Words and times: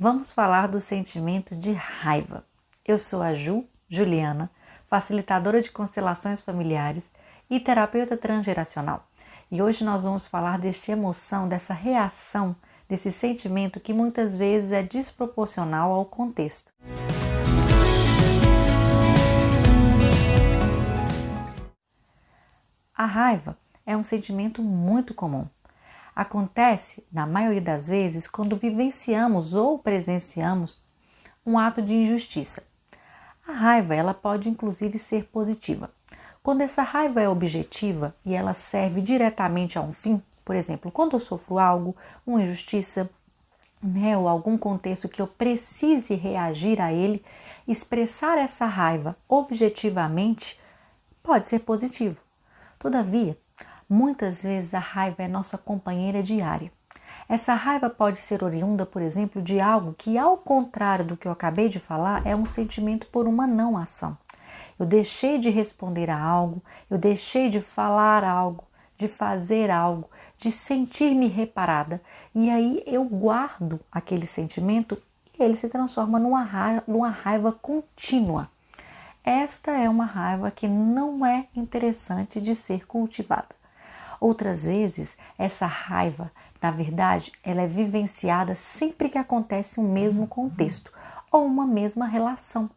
Vamos 0.00 0.32
falar 0.32 0.68
do 0.68 0.78
sentimento 0.78 1.56
de 1.56 1.72
raiva. 1.72 2.46
Eu 2.86 3.00
sou 3.00 3.20
a 3.20 3.34
Ju, 3.34 3.64
Juliana, 3.88 4.48
facilitadora 4.86 5.60
de 5.60 5.72
constelações 5.72 6.40
familiares 6.40 7.10
e 7.50 7.58
terapeuta 7.58 8.16
transgeracional. 8.16 9.08
E 9.50 9.60
hoje 9.60 9.82
nós 9.82 10.04
vamos 10.04 10.28
falar 10.28 10.56
desta 10.60 10.92
emoção, 10.92 11.48
dessa 11.48 11.74
reação, 11.74 12.54
desse 12.88 13.10
sentimento 13.10 13.80
que 13.80 13.92
muitas 13.92 14.36
vezes 14.36 14.70
é 14.70 14.84
desproporcional 14.84 15.90
ao 15.90 16.04
contexto. 16.04 16.72
A 22.94 23.04
raiva 23.04 23.58
é 23.84 23.96
um 23.96 24.04
sentimento 24.04 24.62
muito 24.62 25.12
comum. 25.12 25.48
Acontece, 26.18 27.04
na 27.12 27.28
maioria 27.28 27.60
das 27.60 27.86
vezes, 27.86 28.26
quando 28.26 28.56
vivenciamos 28.56 29.54
ou 29.54 29.78
presenciamos 29.78 30.82
um 31.46 31.56
ato 31.56 31.80
de 31.80 31.94
injustiça. 31.94 32.60
A 33.46 33.52
raiva, 33.52 33.94
ela 33.94 34.12
pode 34.12 34.48
inclusive 34.48 34.98
ser 34.98 35.26
positiva. 35.26 35.92
Quando 36.42 36.62
essa 36.62 36.82
raiva 36.82 37.22
é 37.22 37.28
objetiva 37.28 38.16
e 38.26 38.34
ela 38.34 38.52
serve 38.52 39.00
diretamente 39.00 39.78
a 39.78 39.80
um 39.80 39.92
fim, 39.92 40.20
por 40.44 40.56
exemplo, 40.56 40.90
quando 40.90 41.12
eu 41.12 41.20
sofro 41.20 41.56
algo, 41.56 41.94
uma 42.26 42.42
injustiça, 42.42 43.08
né, 43.80 44.18
ou 44.18 44.26
algum 44.26 44.58
contexto 44.58 45.08
que 45.08 45.22
eu 45.22 45.28
precise 45.28 46.16
reagir 46.16 46.80
a 46.80 46.92
ele, 46.92 47.24
expressar 47.64 48.36
essa 48.38 48.66
raiva 48.66 49.16
objetivamente 49.28 50.58
pode 51.22 51.46
ser 51.46 51.60
positivo. 51.60 52.20
Todavia, 52.76 53.38
Muitas 53.90 54.42
vezes 54.42 54.74
a 54.74 54.78
raiva 54.78 55.22
é 55.22 55.28
nossa 55.28 55.56
companheira 55.56 56.22
diária. 56.22 56.70
Essa 57.26 57.54
raiva 57.54 57.88
pode 57.88 58.18
ser 58.18 58.44
oriunda, 58.44 58.84
por 58.84 59.00
exemplo, 59.00 59.40
de 59.40 59.58
algo 59.60 59.94
que, 59.96 60.18
ao 60.18 60.36
contrário 60.36 61.06
do 61.06 61.16
que 61.16 61.26
eu 61.26 61.32
acabei 61.32 61.70
de 61.70 61.80
falar, 61.80 62.26
é 62.26 62.36
um 62.36 62.44
sentimento 62.44 63.06
por 63.06 63.26
uma 63.26 63.46
não 63.46 63.78
ação. 63.78 64.16
Eu 64.78 64.84
deixei 64.84 65.38
de 65.38 65.48
responder 65.48 66.10
a 66.10 66.20
algo, 66.20 66.62
eu 66.90 66.98
deixei 66.98 67.48
de 67.48 67.62
falar 67.62 68.24
algo, 68.24 68.64
de 68.98 69.08
fazer 69.08 69.70
algo, 69.70 70.10
de 70.36 70.52
sentir-me 70.52 71.26
reparada, 71.26 72.02
e 72.34 72.50
aí 72.50 72.82
eu 72.86 73.04
guardo 73.04 73.80
aquele 73.90 74.26
sentimento 74.26 75.00
e 75.38 75.42
ele 75.42 75.56
se 75.56 75.68
transforma 75.68 76.18
numa 76.18 76.42
raiva, 76.42 76.84
numa 76.86 77.08
raiva 77.08 77.52
contínua. 77.52 78.50
Esta 79.24 79.70
é 79.70 79.88
uma 79.88 80.04
raiva 80.04 80.50
que 80.50 80.68
não 80.68 81.24
é 81.24 81.46
interessante 81.56 82.38
de 82.38 82.54
ser 82.54 82.86
cultivada. 82.86 83.57
Outras 84.20 84.64
vezes, 84.64 85.16
essa 85.38 85.66
raiva, 85.66 86.32
na 86.60 86.70
verdade, 86.70 87.32
ela 87.42 87.62
é 87.62 87.66
vivenciada 87.66 88.54
sempre 88.54 89.08
que 89.08 89.18
acontece 89.18 89.78
um 89.78 89.92
mesmo 89.92 90.26
contexto 90.26 90.92
ou 91.30 91.44
uma 91.44 91.66
mesma 91.66 92.06
relação. 92.06 92.68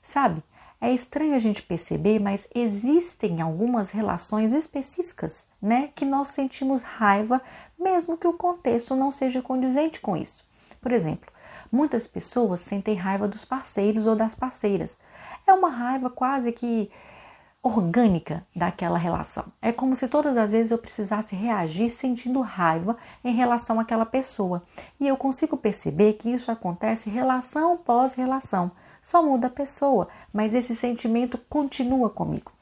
Sabe? 0.00 0.42
É 0.80 0.92
estranho 0.92 1.34
a 1.34 1.40
gente 1.40 1.60
perceber, 1.62 2.20
mas 2.20 2.46
existem 2.54 3.40
algumas 3.40 3.90
relações 3.90 4.52
específicas, 4.52 5.44
né, 5.60 5.90
que 5.92 6.04
nós 6.04 6.28
sentimos 6.28 6.82
raiva, 6.82 7.42
mesmo 7.76 8.16
que 8.16 8.28
o 8.28 8.32
contexto 8.32 8.94
não 8.94 9.10
seja 9.10 9.42
condizente 9.42 9.98
com 9.98 10.16
isso. 10.16 10.46
Por 10.80 10.92
exemplo, 10.92 11.32
muitas 11.72 12.06
pessoas 12.06 12.60
sentem 12.60 12.94
raiva 12.94 13.26
dos 13.26 13.44
parceiros 13.44 14.06
ou 14.06 14.14
das 14.14 14.36
parceiras. 14.36 15.00
É 15.44 15.52
uma 15.52 15.68
raiva 15.68 16.08
quase 16.08 16.52
que 16.52 16.88
orgânica 17.62 18.46
daquela 18.54 18.98
relação. 18.98 19.44
É 19.60 19.72
como 19.72 19.94
se 19.96 20.08
todas 20.08 20.36
as 20.36 20.52
vezes 20.52 20.70
eu 20.70 20.78
precisasse 20.78 21.34
reagir 21.34 21.90
sentindo 21.90 22.40
raiva 22.40 22.96
em 23.24 23.34
relação 23.34 23.80
àquela 23.80 24.06
pessoa. 24.06 24.62
E 25.00 25.06
eu 25.06 25.16
consigo 25.16 25.56
perceber 25.56 26.14
que 26.14 26.30
isso 26.30 26.50
acontece 26.50 27.10
relação 27.10 27.76
pós 27.76 28.14
relação. 28.14 28.70
Só 29.02 29.22
muda 29.22 29.48
a 29.48 29.50
pessoa, 29.50 30.08
mas 30.32 30.54
esse 30.54 30.74
sentimento 30.74 31.38
continua 31.48 32.10
comigo. 32.10 32.52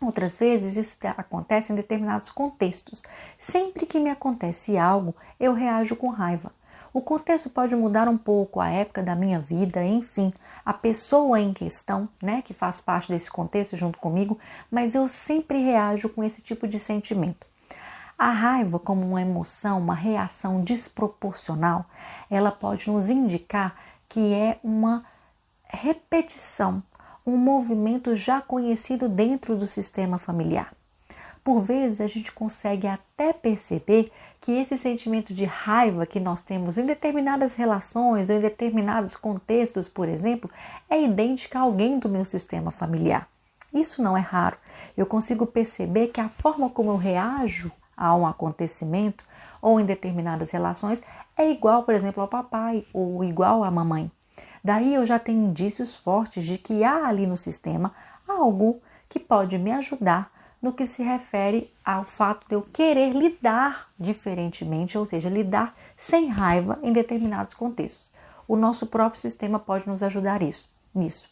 Outras 0.00 0.38
vezes 0.38 0.76
isso 0.76 0.96
acontece 1.16 1.72
em 1.72 1.76
determinados 1.76 2.30
contextos. 2.30 3.02
Sempre 3.36 3.84
que 3.84 4.00
me 4.00 4.10
acontece 4.10 4.78
algo, 4.78 5.14
eu 5.38 5.52
reajo 5.52 5.94
com 5.94 6.08
raiva. 6.08 6.52
O 6.92 7.00
contexto 7.00 7.48
pode 7.48 7.76
mudar 7.76 8.08
um 8.08 8.18
pouco, 8.18 8.60
a 8.60 8.68
época 8.68 9.00
da 9.00 9.14
minha 9.14 9.38
vida, 9.38 9.84
enfim, 9.84 10.32
a 10.64 10.72
pessoa 10.72 11.38
em 11.38 11.52
questão, 11.52 12.08
né, 12.20 12.42
que 12.42 12.52
faz 12.52 12.80
parte 12.80 13.12
desse 13.12 13.30
contexto 13.30 13.76
junto 13.76 13.98
comigo, 14.00 14.36
mas 14.68 14.96
eu 14.96 15.06
sempre 15.06 15.58
reajo 15.58 16.08
com 16.08 16.24
esse 16.24 16.42
tipo 16.42 16.66
de 16.66 16.80
sentimento. 16.80 17.46
A 18.18 18.32
raiva, 18.32 18.78
como 18.80 19.06
uma 19.06 19.22
emoção, 19.22 19.78
uma 19.78 19.94
reação 19.94 20.60
desproporcional, 20.60 21.86
ela 22.28 22.50
pode 22.50 22.90
nos 22.90 23.08
indicar 23.08 23.76
que 24.08 24.34
é 24.34 24.58
uma 24.64 25.04
repetição, 25.64 26.82
um 27.24 27.36
movimento 27.36 28.16
já 28.16 28.40
conhecido 28.40 29.08
dentro 29.08 29.56
do 29.56 29.66
sistema 29.66 30.18
familiar. 30.18 30.74
Por 31.42 31.60
vezes 31.60 32.00
a 32.00 32.06
gente 32.06 32.32
consegue 32.32 32.86
até 32.86 33.32
perceber 33.32 34.12
que 34.40 34.52
esse 34.52 34.76
sentimento 34.76 35.32
de 35.32 35.44
raiva 35.44 36.06
que 36.06 36.20
nós 36.20 36.42
temos 36.42 36.76
em 36.76 36.84
determinadas 36.84 37.54
relações 37.54 38.28
ou 38.28 38.36
em 38.36 38.40
determinados 38.40 39.16
contextos, 39.16 39.88
por 39.88 40.08
exemplo, 40.08 40.50
é 40.88 41.02
idêntica 41.02 41.58
a 41.58 41.62
alguém 41.62 41.98
do 41.98 42.08
meu 42.08 42.24
sistema 42.24 42.70
familiar. 42.70 43.28
Isso 43.72 44.02
não 44.02 44.16
é 44.16 44.20
raro. 44.20 44.58
Eu 44.96 45.06
consigo 45.06 45.46
perceber 45.46 46.08
que 46.08 46.20
a 46.20 46.28
forma 46.28 46.68
como 46.68 46.90
eu 46.90 46.96
reajo 46.96 47.70
a 47.96 48.14
um 48.14 48.26
acontecimento 48.26 49.24
ou 49.62 49.80
em 49.80 49.84
determinadas 49.84 50.50
relações 50.50 51.02
é 51.36 51.50
igual, 51.50 51.84
por 51.84 51.94
exemplo, 51.94 52.20
ao 52.20 52.28
papai 52.28 52.84
ou 52.92 53.22
igual 53.24 53.62
à 53.62 53.70
mamãe. 53.70 54.10
Daí 54.62 54.94
eu 54.94 55.06
já 55.06 55.18
tenho 55.18 55.44
indícios 55.44 55.96
fortes 55.96 56.44
de 56.44 56.58
que 56.58 56.84
há 56.84 57.06
ali 57.06 57.26
no 57.26 57.36
sistema 57.36 57.94
algo 58.28 58.80
que 59.08 59.18
pode 59.18 59.58
me 59.58 59.72
ajudar 59.72 60.30
no 60.60 60.72
que 60.72 60.84
se 60.86 61.02
refere 61.02 61.72
ao 61.84 62.04
fato 62.04 62.46
de 62.48 62.54
eu 62.54 62.62
querer 62.62 63.12
lidar 63.12 63.90
diferentemente, 63.98 64.98
ou 64.98 65.04
seja, 65.04 65.28
lidar 65.28 65.74
sem 65.96 66.28
raiva 66.28 66.78
em 66.82 66.92
determinados 66.92 67.54
contextos. 67.54 68.12
O 68.46 68.56
nosso 68.56 68.86
próprio 68.86 69.20
sistema 69.20 69.58
pode 69.58 69.88
nos 69.88 70.02
ajudar 70.02 70.42
isso, 70.42 70.70
nisso. 70.94 71.28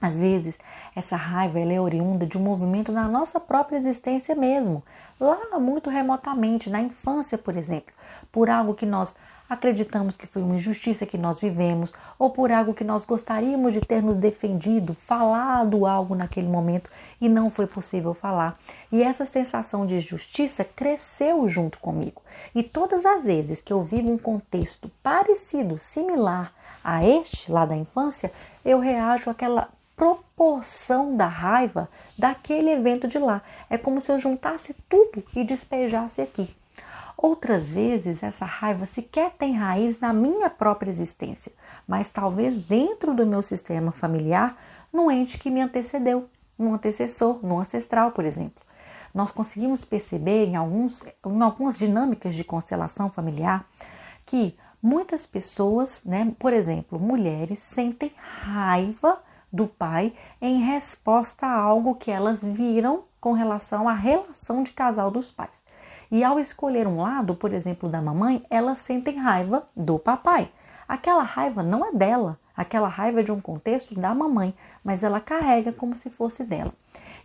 Às 0.00 0.18
vezes, 0.18 0.58
essa 0.96 1.16
raiva 1.16 1.60
é 1.60 1.80
oriunda 1.80 2.26
de 2.26 2.38
um 2.38 2.40
movimento 2.40 2.90
na 2.90 3.08
nossa 3.08 3.38
própria 3.38 3.76
existência 3.76 4.34
mesmo, 4.34 4.82
lá 5.18 5.58
muito 5.58 5.90
remotamente, 5.90 6.70
na 6.70 6.80
infância, 6.80 7.36
por 7.36 7.56
exemplo, 7.56 7.92
por 8.32 8.48
algo 8.48 8.74
que 8.74 8.86
nós 8.86 9.14
acreditamos 9.50 10.16
que 10.16 10.28
foi 10.28 10.42
uma 10.42 10.54
injustiça 10.54 11.04
que 11.04 11.18
nós 11.18 11.40
vivemos 11.40 11.92
ou 12.16 12.30
por 12.30 12.52
algo 12.52 12.72
que 12.72 12.84
nós 12.84 13.04
gostaríamos 13.04 13.72
de 13.72 13.80
ter 13.80 14.00
nos 14.00 14.14
defendido, 14.14 14.94
falado 14.94 15.84
algo 15.84 16.14
naquele 16.14 16.46
momento 16.46 16.88
e 17.20 17.28
não 17.28 17.50
foi 17.50 17.66
possível 17.66 18.14
falar. 18.14 18.56
E 18.92 19.02
essa 19.02 19.24
sensação 19.24 19.84
de 19.84 19.98
justiça 19.98 20.64
cresceu 20.64 21.48
junto 21.48 21.80
comigo. 21.80 22.22
E 22.54 22.62
todas 22.62 23.04
as 23.04 23.24
vezes 23.24 23.60
que 23.60 23.72
eu 23.72 23.82
vivo 23.82 24.12
um 24.12 24.18
contexto 24.18 24.88
parecido, 25.02 25.76
similar 25.76 26.52
a 26.84 27.04
este 27.04 27.50
lá 27.50 27.66
da 27.66 27.76
infância, 27.76 28.32
eu 28.64 28.78
reajo 28.78 29.30
àquela 29.30 29.68
proporção 29.96 31.14
da 31.14 31.26
raiva 31.26 31.88
daquele 32.18 32.70
evento 32.70 33.06
de 33.06 33.18
lá. 33.18 33.42
É 33.68 33.76
como 33.76 34.00
se 34.00 34.10
eu 34.10 34.18
juntasse 34.18 34.74
tudo 34.88 35.22
e 35.36 35.44
despejasse 35.44 36.22
aqui. 36.22 36.56
Outras 37.22 37.70
vezes, 37.70 38.22
essa 38.22 38.46
raiva 38.46 38.86
sequer 38.86 39.32
tem 39.32 39.52
raiz 39.54 40.00
na 40.00 40.10
minha 40.10 40.48
própria 40.48 40.90
existência, 40.90 41.52
mas 41.86 42.08
talvez 42.08 42.56
dentro 42.56 43.14
do 43.14 43.26
meu 43.26 43.42
sistema 43.42 43.92
familiar, 43.92 44.56
no 44.90 45.10
ente 45.10 45.36
que 45.38 45.50
me 45.50 45.60
antecedeu, 45.60 46.30
no 46.58 46.72
antecessor, 46.72 47.38
no 47.42 47.58
ancestral, 47.58 48.12
por 48.12 48.24
exemplo. 48.24 48.64
Nós 49.12 49.30
conseguimos 49.30 49.84
perceber 49.84 50.46
em, 50.46 50.56
alguns, 50.56 51.04
em 51.26 51.42
algumas 51.42 51.76
dinâmicas 51.76 52.34
de 52.34 52.42
constelação 52.42 53.10
familiar 53.10 53.66
que 54.24 54.56
muitas 54.82 55.26
pessoas, 55.26 56.02
né, 56.04 56.32
por 56.38 56.52
exemplo, 56.52 56.98
mulheres, 56.98 57.58
sentem 57.58 58.12
raiva 58.16 59.22
do 59.52 59.66
pai 59.66 60.12
em 60.40 60.60
resposta 60.60 61.46
a 61.46 61.60
algo 61.60 61.94
que 61.94 62.10
elas 62.10 62.42
viram 62.42 63.04
com 63.20 63.32
relação 63.32 63.88
à 63.88 63.92
relação 63.92 64.62
de 64.62 64.72
casal 64.72 65.10
dos 65.10 65.30
pais. 65.30 65.64
E 66.10 66.24
ao 66.24 66.40
escolher 66.40 66.86
um 66.86 67.00
lado, 67.00 67.34
por 67.34 67.52
exemplo, 67.52 67.88
da 67.88 68.00
mamãe, 68.00 68.44
elas 68.48 68.78
sentem 68.78 69.16
raiva 69.16 69.68
do 69.76 69.98
papai. 69.98 70.50
Aquela 70.88 71.22
raiva 71.22 71.62
não 71.62 71.86
é 71.86 71.92
dela, 71.92 72.38
aquela 72.56 72.88
raiva 72.88 73.20
é 73.20 73.22
de 73.22 73.30
um 73.30 73.40
contexto 73.40 73.94
da 73.94 74.14
mamãe, 74.14 74.54
mas 74.82 75.04
ela 75.04 75.20
carrega 75.20 75.72
como 75.72 75.94
se 75.94 76.10
fosse 76.10 76.42
dela. 76.42 76.72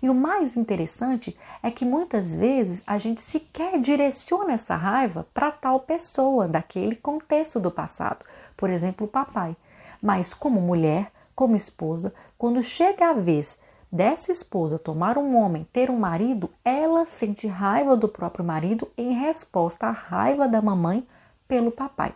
E 0.05 0.09
o 0.09 0.13
mais 0.13 0.55
interessante 0.55 1.35
é 1.63 1.71
que 1.71 1.83
muitas 1.83 2.35
vezes 2.35 2.83
a 2.85 2.95
gente 2.99 3.21
sequer 3.21 3.79
direciona 3.79 4.53
essa 4.53 4.75
raiva 4.75 5.25
para 5.33 5.49
tal 5.49 5.79
pessoa 5.79 6.47
daquele 6.47 6.95
contexto 6.95 7.59
do 7.59 7.71
passado, 7.71 8.23
por 8.55 8.69
exemplo, 8.69 9.07
o 9.07 9.09
papai. 9.09 9.57
Mas 9.99 10.31
como 10.31 10.61
mulher, 10.61 11.11
como 11.33 11.55
esposa, 11.55 12.13
quando 12.37 12.61
chega 12.61 13.09
a 13.09 13.13
vez 13.13 13.57
dessa 13.91 14.31
esposa 14.31 14.77
tomar 14.77 15.17
um 15.17 15.35
homem, 15.35 15.67
ter 15.73 15.89
um 15.89 15.97
marido, 15.97 16.51
ela 16.63 17.03
sente 17.05 17.47
raiva 17.47 17.97
do 17.97 18.07
próprio 18.07 18.45
marido 18.45 18.87
em 18.95 19.11
resposta 19.11 19.87
à 19.87 19.91
raiva 19.91 20.47
da 20.47 20.61
mamãe 20.61 21.03
pelo 21.47 21.71
papai. 21.71 22.13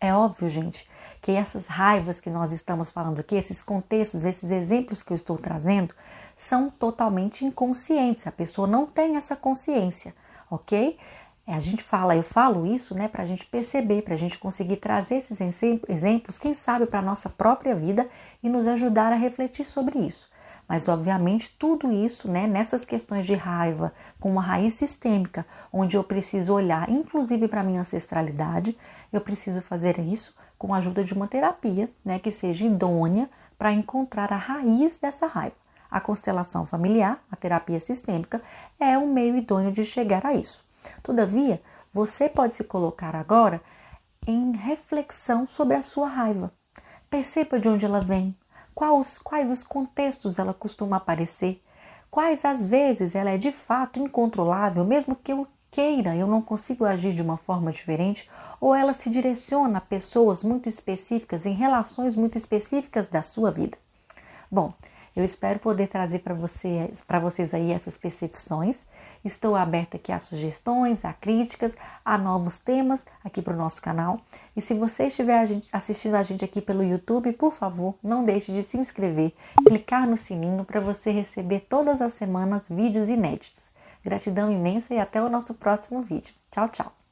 É 0.00 0.14
óbvio, 0.14 0.48
gente, 0.48 0.88
que 1.24 1.32
essas 1.32 1.66
raivas 1.66 2.20
que 2.20 2.28
nós 2.28 2.52
estamos 2.52 2.90
falando 2.90 3.18
aqui, 3.18 3.34
esses 3.34 3.62
contextos, 3.62 4.26
esses 4.26 4.50
exemplos 4.50 5.02
que 5.02 5.10
eu 5.10 5.14
estou 5.14 5.38
trazendo, 5.38 5.94
são 6.36 6.68
totalmente 6.68 7.46
inconscientes. 7.46 8.26
A 8.26 8.30
pessoa 8.30 8.68
não 8.68 8.84
tem 8.84 9.16
essa 9.16 9.34
consciência, 9.34 10.14
ok? 10.50 10.98
É, 11.46 11.54
a 11.54 11.60
gente 11.60 11.82
fala, 11.82 12.14
eu 12.14 12.22
falo 12.22 12.66
isso, 12.66 12.94
né, 12.94 13.08
para 13.08 13.22
a 13.22 13.26
gente 13.26 13.46
perceber, 13.46 14.02
para 14.02 14.12
a 14.12 14.18
gente 14.18 14.36
conseguir 14.36 14.76
trazer 14.76 15.14
esses 15.14 15.40
exemplos, 15.88 16.36
quem 16.36 16.52
sabe, 16.52 16.84
para 16.84 16.98
a 16.98 17.02
nossa 17.02 17.30
própria 17.30 17.74
vida 17.74 18.06
e 18.42 18.48
nos 18.50 18.66
ajudar 18.66 19.10
a 19.10 19.16
refletir 19.16 19.64
sobre 19.64 19.98
isso. 20.00 20.28
Mas, 20.68 20.88
obviamente, 20.88 21.56
tudo 21.58 21.90
isso, 21.90 22.30
né, 22.30 22.46
nessas 22.46 22.84
questões 22.84 23.24
de 23.24 23.32
raiva, 23.32 23.94
com 24.20 24.30
uma 24.30 24.42
raiz 24.42 24.74
sistêmica, 24.74 25.46
onde 25.72 25.96
eu 25.96 26.04
preciso 26.04 26.52
olhar, 26.52 26.90
inclusive 26.90 27.48
para 27.48 27.62
minha 27.62 27.80
ancestralidade, 27.80 28.76
eu 29.10 29.22
preciso 29.22 29.62
fazer 29.62 29.98
isso 29.98 30.34
com 30.64 30.72
a 30.72 30.78
ajuda 30.78 31.04
de 31.04 31.12
uma 31.12 31.28
terapia, 31.28 31.90
né, 32.02 32.18
que 32.18 32.30
seja 32.30 32.64
idônea 32.64 33.28
para 33.58 33.70
encontrar 33.70 34.32
a 34.32 34.36
raiz 34.36 34.96
dessa 34.96 35.26
raiva. 35.26 35.56
A 35.90 36.00
constelação 36.00 36.64
familiar, 36.64 37.22
a 37.30 37.36
terapia 37.36 37.78
sistêmica, 37.78 38.40
é 38.80 38.96
um 38.96 39.12
meio 39.12 39.36
idôneo 39.36 39.70
de 39.70 39.84
chegar 39.84 40.24
a 40.24 40.32
isso. 40.32 40.64
Todavia, 41.02 41.60
você 41.92 42.30
pode 42.30 42.56
se 42.56 42.64
colocar 42.64 43.14
agora 43.14 43.60
em 44.26 44.56
reflexão 44.56 45.44
sobre 45.44 45.76
a 45.76 45.82
sua 45.82 46.08
raiva. 46.08 46.50
Perceba 47.10 47.60
de 47.60 47.68
onde 47.68 47.84
ela 47.84 48.00
vem, 48.00 48.34
quais, 48.74 49.18
quais 49.18 49.50
os 49.50 49.62
contextos 49.62 50.38
ela 50.38 50.54
costuma 50.54 50.96
aparecer, 50.96 51.62
quais 52.10 52.42
às 52.42 52.64
vezes 52.64 53.14
ela 53.14 53.28
é 53.28 53.36
de 53.36 53.52
fato 53.52 53.98
incontrolável, 53.98 54.82
mesmo 54.82 55.14
que 55.14 55.30
eu 55.30 55.46
queira, 55.74 56.14
eu 56.14 56.28
não 56.28 56.40
consigo 56.40 56.84
agir 56.84 57.12
de 57.12 57.20
uma 57.20 57.36
forma 57.36 57.72
diferente, 57.72 58.30
ou 58.60 58.72
ela 58.72 58.92
se 58.92 59.10
direciona 59.10 59.78
a 59.78 59.80
pessoas 59.80 60.44
muito 60.44 60.68
específicas, 60.68 61.46
em 61.46 61.52
relações 61.52 62.14
muito 62.14 62.38
específicas 62.38 63.08
da 63.08 63.22
sua 63.22 63.50
vida. 63.50 63.76
Bom, 64.48 64.72
eu 65.16 65.24
espero 65.24 65.58
poder 65.58 65.88
trazer 65.88 66.20
para 66.20 66.32
você, 66.32 66.92
vocês 67.20 67.52
aí 67.52 67.72
essas 67.72 67.98
percepções. 67.98 68.84
Estou 69.24 69.56
aberta 69.56 69.96
aqui 69.96 70.12
a 70.12 70.18
sugestões, 70.20 71.04
a 71.04 71.12
críticas, 71.12 71.74
a 72.04 72.16
novos 72.16 72.56
temas 72.56 73.04
aqui 73.24 73.42
para 73.42 73.54
o 73.54 73.56
nosso 73.56 73.82
canal. 73.82 74.20
E 74.56 74.60
se 74.60 74.74
você 74.74 75.06
estiver 75.06 75.60
assistindo 75.72 76.14
a 76.14 76.22
gente 76.22 76.44
aqui 76.44 76.62
pelo 76.62 76.84
YouTube, 76.84 77.32
por 77.32 77.52
favor, 77.52 77.96
não 78.00 78.22
deixe 78.22 78.52
de 78.52 78.62
se 78.62 78.78
inscrever, 78.78 79.32
clicar 79.66 80.06
no 80.06 80.16
sininho 80.16 80.64
para 80.64 80.78
você 80.78 81.10
receber 81.10 81.66
todas 81.68 82.00
as 82.00 82.12
semanas 82.12 82.68
vídeos 82.68 83.10
inéditos. 83.10 83.73
Gratidão 84.04 84.52
imensa 84.52 84.94
e 84.94 84.98
até 84.98 85.22
o 85.22 85.30
nosso 85.30 85.54
próximo 85.54 86.02
vídeo. 86.02 86.34
Tchau, 86.50 86.68
tchau! 86.68 87.03